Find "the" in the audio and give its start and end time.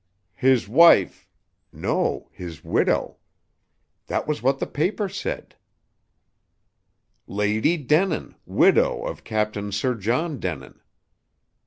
4.57-4.65